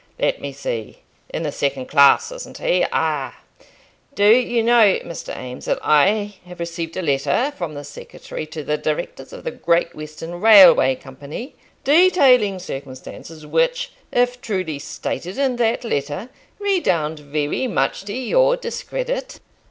"Let 0.19 0.41
me 0.41 0.51
see; 0.51 1.03
in 1.29 1.43
the 1.43 1.51
second 1.51 1.85
class, 1.85 2.31
isn't 2.31 2.57
he? 2.57 2.83
Ah! 2.91 3.37
Do 4.15 4.31
you 4.35 4.63
know, 4.63 4.97
Mr. 5.05 5.39
Eames, 5.39 5.65
that 5.65 5.77
I 5.83 6.37
have 6.47 6.59
received 6.59 6.97
a 6.97 7.03
letter 7.03 7.53
from 7.55 7.75
the 7.75 7.83
secretary 7.83 8.47
to 8.47 8.63
the 8.63 8.79
Directors 8.79 9.31
of 9.31 9.43
the 9.43 9.51
Great 9.51 9.93
Western 9.93 10.41
Railway 10.41 10.95
Company, 10.95 11.53
detailing 11.83 12.57
circumstances 12.57 13.45
which, 13.45 13.91
if 14.11 14.41
truly 14.41 14.79
stated 14.79 15.37
in 15.37 15.57
that 15.57 15.83
letter, 15.83 16.29
redound 16.57 17.19
very 17.19 17.67
much 17.67 18.03
to 18.05 18.13
your 18.13 18.57
discredit?" 18.57 19.39